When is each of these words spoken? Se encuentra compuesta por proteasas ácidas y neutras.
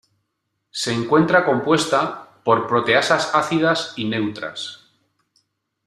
Se 0.71 0.91
encuentra 0.91 1.45
compuesta 1.45 2.29
por 2.43 2.65
proteasas 2.65 3.35
ácidas 3.35 3.93
y 3.97 4.05
neutras. 4.05 4.87